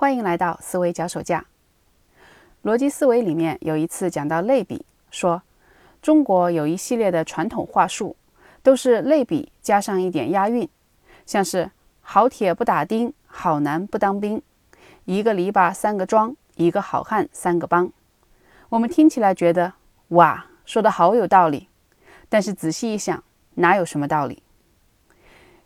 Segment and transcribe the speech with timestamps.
[0.00, 1.44] 欢迎来到思维脚手架。
[2.64, 5.42] 逻辑思维里面有一次讲到类比，说
[6.00, 8.16] 中国有一系列的传统话术，
[8.62, 10.66] 都是类比加上一点押韵，
[11.26, 14.40] 像是好铁不打钉，好男不当兵，
[15.04, 17.92] 一个篱笆三个桩，一个好汉三个帮。
[18.70, 19.74] 我们听起来觉得
[20.08, 21.68] 哇，说的好有道理，
[22.30, 23.22] 但是仔细一想，
[23.56, 24.42] 哪有什么道理？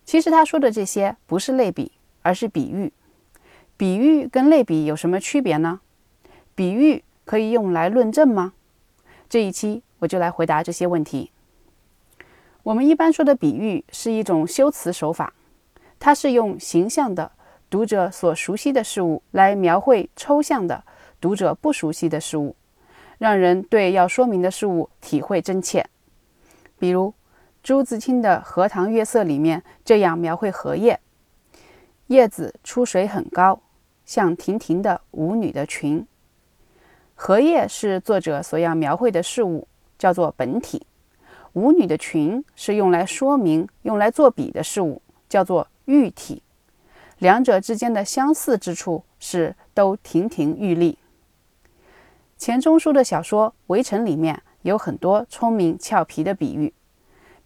[0.05, 1.93] 其实他说的这些不是类比，
[2.23, 2.93] 而是比喻。
[3.77, 5.81] 比喻跟类比有什么区别呢？
[6.55, 8.53] 比喻可以用来论证吗？
[9.29, 11.33] 这一期我就来回答这些问题。
[12.63, 15.35] 我们一般说的比喻是一种修辞手法，
[15.99, 17.33] 它是用形象的
[17.69, 20.85] 读者所熟悉的事物来描绘抽象的
[21.21, 22.55] 读者不熟悉的事物，
[23.19, 25.85] 让人对要说明的事物体会真切。
[26.79, 27.13] 比如
[27.63, 31.01] 朱自清的《荷塘月色》里面这样描绘荷叶：
[32.07, 33.61] 叶子出水很高。
[34.05, 36.07] 像亭亭的舞女的裙，
[37.15, 39.67] 荷叶是作者所要描绘的事物，
[39.99, 40.83] 叫做本体；
[41.55, 46.43] 舞女的裙是用来说明、用来作比的事物，叫做喻体。
[47.19, 50.99] 两者之间的相似之处是都亭亭玉立。
[52.37, 56.75] 钱钟书的小说《围城》里面有很多聪明俏皮的比喻，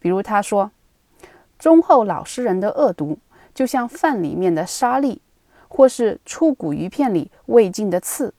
[0.01, 0.73] 比如他说
[1.59, 3.19] ：“忠厚老实人的恶毒，
[3.55, 5.21] 就像饭里面的沙粒。”
[5.69, 8.35] 或是出骨鱼片里未尽的刺，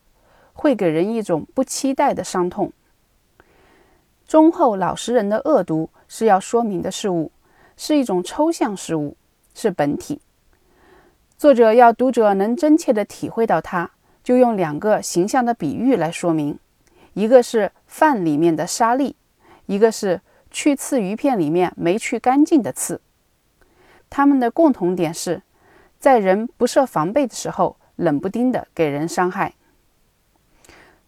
[0.53, 2.73] 会给人一种不期待的伤痛。
[4.27, 7.31] 忠厚老实人的恶毒是要说明的事物，
[7.77, 9.15] 是一种抽象事物，
[9.53, 10.19] 是本体。
[11.37, 13.91] 作者要读者能真切地体会到它，
[14.23, 16.59] 就用两个形象的比喻来说明：
[17.13, 19.15] 一个是饭里面的沙粒，
[19.67, 20.19] 一个是
[20.51, 22.99] 去刺鱼片里面没去干净的刺。
[24.09, 25.41] 它们的共同点是。
[25.99, 29.53] 在人不设防备的时候，冷不丁的给人伤害。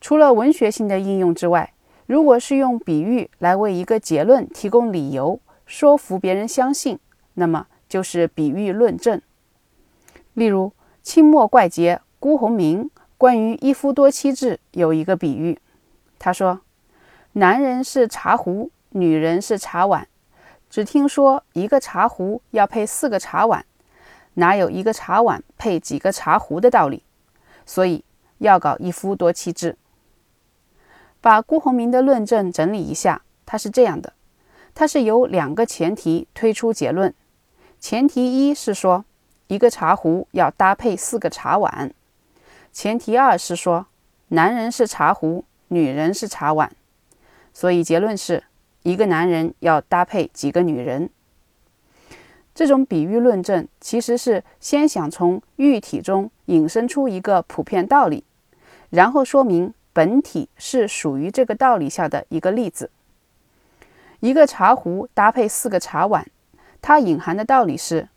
[0.01, 1.73] 除了文学性的应用之外，
[2.05, 6.99] 如果是用比喻来为一个结论提供理由，说服别人相信，
[7.35, 9.21] 那么就是比喻论证。
[10.33, 15.57] 例如，清末怪杰辜鸿铭关于一夫多妻制有一个比喻，
[16.19, 16.59] 他说
[17.33, 20.05] ：“男人是茶壶，女人是茶碗，
[20.69, 23.65] 只听说一个茶壶要配四个茶碗。”
[24.35, 27.03] 哪有一个茶碗配几个茶壶的道理？
[27.65, 28.03] 所以
[28.39, 29.77] 要搞一夫多妻制。
[31.19, 34.13] 把辜鸿铭的论证整理一下，他是这样的：
[34.73, 37.13] 他是由两个前提推出结论。
[37.79, 39.05] 前提一是说，
[39.47, 41.89] 一个茶壶要搭配四个茶碗；
[42.71, 43.85] 前提二是说，
[44.29, 46.71] 男人是茶壶，女人是茶碗。
[47.53, 48.43] 所以结论是
[48.83, 51.09] 一个男人要搭配几个女人。
[52.53, 58.23] 这种比喻论证其实是先想从喻体中引申出一个普遍道理，
[58.89, 62.91] 然后说明本体是属于这个道理下的一个例子。
[64.19, 66.27] 一个茶壶搭配四个茶碗，
[66.81, 68.09] 它隐含的道理是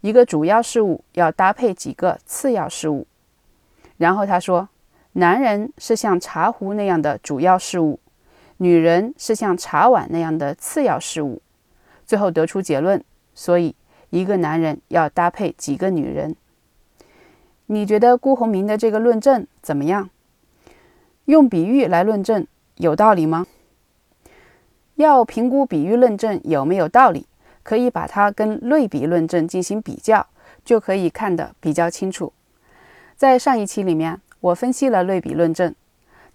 [0.00, 3.06] 一个主要事物要搭配几个次要事物。
[3.98, 4.68] 然后他说，
[5.12, 8.00] 男人是像茶壶那样的主要事物，
[8.56, 11.42] 女人是像茶碗那样的次要事物。
[12.06, 13.04] 最后得出结论。
[13.34, 13.74] 所以，
[14.10, 16.36] 一个男人要搭配几个女人？
[17.66, 20.10] 你觉得辜鸿铭的这个论证怎么样？
[21.26, 23.46] 用比喻来论证有道理吗？
[24.96, 27.26] 要评估比喻论证有没有道理，
[27.62, 30.26] 可以把它跟类比论证进行比较，
[30.64, 32.32] 就可以看得比较清楚。
[33.16, 35.74] 在上一期里面，我分析了类比论证，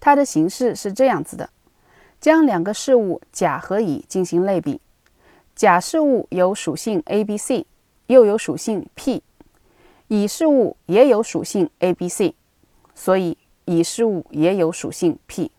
[0.00, 1.50] 它的形式是这样子的：
[2.20, 4.80] 将两个事物甲和乙进行类比。
[5.58, 7.66] 甲事物有属性 A、B、C，
[8.06, 9.22] 又有属性 P；
[10.06, 12.36] 乙事物也有属性 A、B、C，
[12.94, 15.50] 所以乙事物也有属性 P。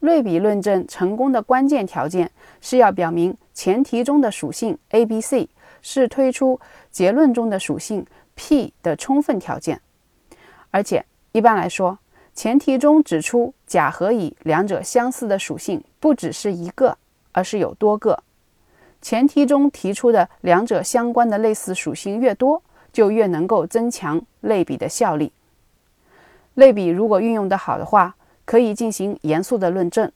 [0.00, 2.30] 类比论证成功的关键条件
[2.60, 5.48] 是要表明前提中的属性 A、B、C
[5.80, 9.80] 是推出结论中的属性 P 的充分条件，
[10.70, 11.98] 而且一般来说，
[12.34, 16.98] 前提中指出甲和乙两者相似的属性不只是一个，
[17.32, 18.22] 而是有多个。
[19.00, 22.62] 前提中提出的两者相关的类似属性越多，
[22.92, 25.32] 就越能够增强类比的效力。
[26.54, 30.10] 类比如果运用得好的话，可以进行严肃的论证，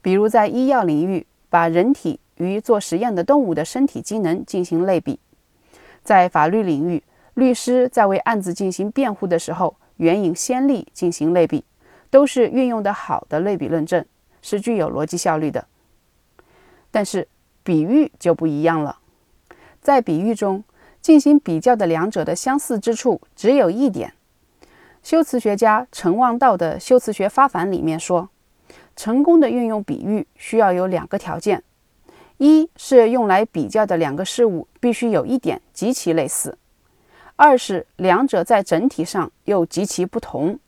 [0.00, 5.18] 比如在医药领域，把人体与做实验的动物的身体机能进行类比；
[6.04, 7.02] 在法律领域，
[7.34, 11.64] 律师在为案子进行辩护的时候，援引先例进行类比，
[12.10, 14.04] 都是运用得好的类比论证，
[14.40, 15.66] 是具有逻辑效率的。
[16.90, 17.26] 但是，
[17.62, 18.98] 比喻就不一样了，
[19.80, 20.64] 在比喻中
[21.00, 24.14] 进行比较的两者的相似之处只有一点，
[25.02, 28.28] 修辞学家陈望道的《修辞学发凡》里面说，
[28.94, 31.62] 成功的运用比喻需要有两个条件：
[32.38, 36.52] 一是用来比较的两个事物必须有一点极其类似；
[37.36, 40.58] 二是两者在整体上又极其不同。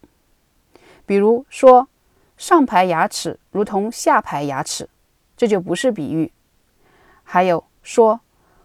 [1.06, 1.88] 比如说，
[2.36, 4.88] 上排牙齿如同下排牙齿，
[5.36, 6.32] 这就不是比喻。
[7.24, 8.20] 还有说，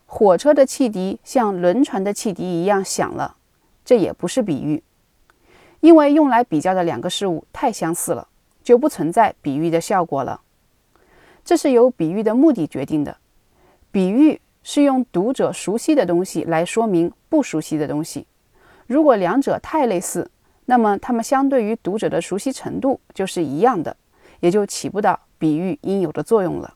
[0.06, 3.38] 火车的汽笛像轮船的汽笛一样响了，
[3.84, 4.84] 这也不是比喻。
[5.80, 8.28] 因为用来比较的两个事物太相似了，
[8.62, 10.42] 就不存在比喻的效果了。
[11.44, 13.18] 这是由比喻的目的决定的。
[13.90, 18.28] 比喻是用读者熟悉的东西来说明不熟悉的东西。
[18.86, 20.30] 如果两者太类似，
[20.66, 23.96] 那么它们相对于读者的熟悉程度就是一样的，
[24.42, 26.76] 也就起不到比喻应有的作用了。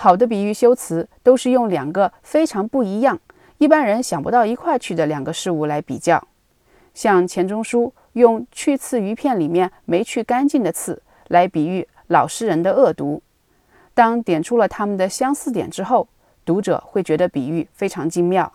[0.00, 3.18] 好的比喻修辞都是用两个非常不一样、
[3.58, 6.24] 一般人想不到一块去的两个事物来比较。
[6.94, 13.20] 像钱钟书用去刺鱼片里面没去干净的刺来比喻老实人的恶毒，
[13.92, 16.06] 当点出了他们的相似点之后，
[16.44, 18.52] 读者会觉得比喻非常精妙。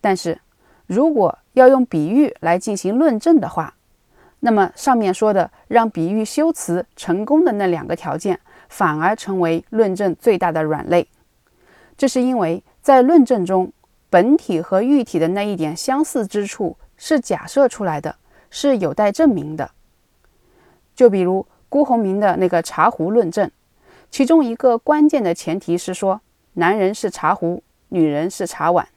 [0.00, 0.40] 但是，
[0.86, 3.74] 如果要用比喻来进行论证的话，
[4.38, 11.08] 那么上面说的让比喻修辞成功的那两个条件，反而成为论证最大的软肋。
[11.96, 13.72] 这是因为在论证中，
[14.10, 18.16] 本体和喻体的那一点相似之处是假设出来的，
[18.50, 19.70] 是有待证明的。
[20.94, 23.50] 就比如辜鸿铭的那个茶壶论证，
[24.10, 26.20] 其中一个关键的前提是说，
[26.54, 28.88] 男人是茶壶，女人是茶碗。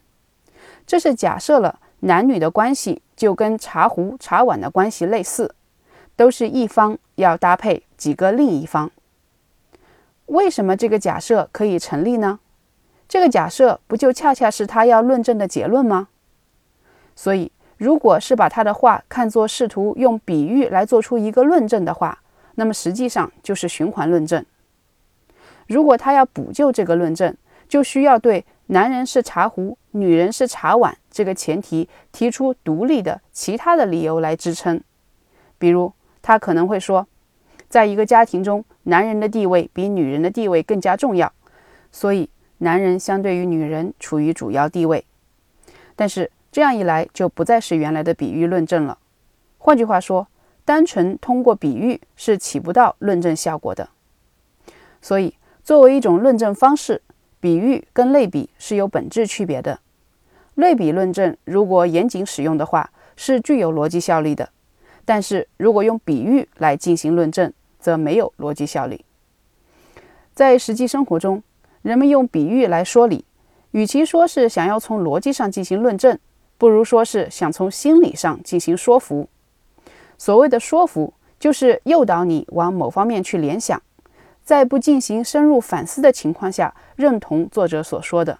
[0.86, 5.54] 这是假设了男女的关系就跟茶壶、茶碗的关系类似，
[6.16, 8.90] 都是一方要搭配几个另一方。
[10.30, 12.38] 为什么这个假设可以成立呢？
[13.08, 16.08] 这个假设不就恰恰是他要论证的结论吗？
[17.16, 22.20] 所以，如果是把他的话看作试图用比喻来做出一个论证的话，
[22.54, 24.44] 那么实际上就是循环论证。
[25.66, 27.36] 如果他要补救这个论证，
[27.68, 28.44] 就需要对。
[28.66, 34.80] 男人是茶壶，女人是茶碗，这个前提提出独立的其他的理由来支撑。
[35.58, 35.92] 比如，
[36.22, 37.08] 他可能会说，
[37.70, 41.32] 在一个家庭中，男人的地位比女人的地位更加重要，
[41.90, 42.28] 所以
[42.58, 45.02] 男人相对于女人处于主要地位。
[45.96, 48.98] 但是这样一来，就不再是原来的比喻论证了。
[49.56, 50.26] 换句话说，
[50.66, 53.88] 单纯通过比喻是起不到论证效果的。
[55.00, 55.34] 所以，
[55.64, 57.00] 作为一种论证方式。
[57.42, 59.80] 比喻跟类比是有本质区别的。
[60.56, 64.44] 类比论证如果严谨使用的话，是具有逻辑效力的；
[65.06, 67.50] 但是如果用比喻来进行论证，
[67.80, 69.04] 则没有逻辑效力。
[70.34, 71.42] 在实际生活中，
[71.82, 73.24] 人们用比喻来说理，
[73.72, 76.18] 与其说是想要从逻辑上进行论证，
[76.58, 79.28] 不如说是想从心理上进行说服。
[80.16, 83.80] 所谓的说服，就是诱导你往某方面去联想。
[84.42, 88.38] 在不进行深入反思的情况下，认同作者所说的，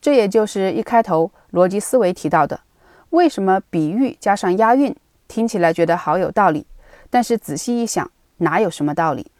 [0.00, 2.60] 这也就是一开头逻辑思维提到的：
[3.10, 4.94] 为什么比喻加上押韵
[5.28, 6.66] 听起来觉得好有道理，
[7.10, 9.30] 但是仔细一想，哪有什么道理？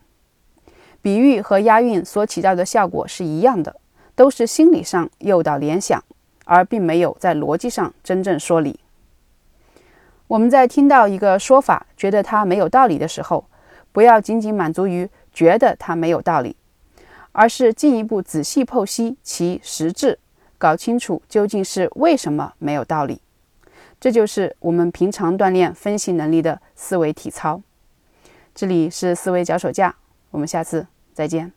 [1.02, 3.76] 比喻和押韵所起到的效果是一样的，
[4.14, 6.02] 都是心理上诱导联想，
[6.44, 8.80] 而并没有在逻辑上真正说理。
[10.26, 13.44] 我们在听到一个说法，觉得它没有道理的时候，
[13.92, 15.08] 不要仅仅满足于。
[15.36, 16.56] 觉得它没有道理，
[17.32, 20.18] 而是进一步仔细剖析其实质，
[20.56, 23.20] 搞清楚究竟是为什么没有道理。
[24.00, 27.60] 这就是我们平常锻炼分析能力的思维体操。
[28.56, 29.94] 这里是思维脚手架，
[30.30, 31.52] 我们下次再见。